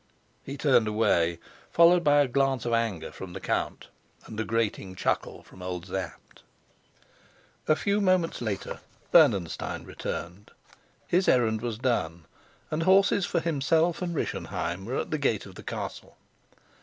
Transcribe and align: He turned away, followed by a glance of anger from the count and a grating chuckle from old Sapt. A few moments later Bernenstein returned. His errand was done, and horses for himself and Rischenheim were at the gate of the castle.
He 0.43 0.57
turned 0.57 0.87
away, 0.87 1.37
followed 1.69 2.03
by 2.03 2.21
a 2.21 2.27
glance 2.27 2.65
of 2.65 2.73
anger 2.73 3.11
from 3.11 3.33
the 3.33 3.39
count 3.39 3.89
and 4.25 4.39
a 4.39 4.43
grating 4.43 4.95
chuckle 4.95 5.43
from 5.43 5.61
old 5.61 5.85
Sapt. 5.85 6.41
A 7.67 7.75
few 7.75 8.01
moments 8.01 8.41
later 8.41 8.79
Bernenstein 9.11 9.83
returned. 9.83 10.49
His 11.05 11.27
errand 11.27 11.61
was 11.61 11.77
done, 11.77 12.25
and 12.71 12.81
horses 12.81 13.27
for 13.27 13.41
himself 13.41 14.01
and 14.01 14.15
Rischenheim 14.15 14.85
were 14.85 14.97
at 14.97 15.11
the 15.11 15.19
gate 15.19 15.45
of 15.45 15.53
the 15.53 15.61
castle. 15.61 16.17